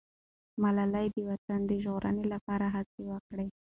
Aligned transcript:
ملالۍ 0.61 1.07
د 1.15 1.17
وطن 1.29 1.59
د 1.65 1.71
ژغورنې 1.83 2.25
لپاره 2.33 2.65
هڅه 2.75 2.99
وکړه. 3.11 3.45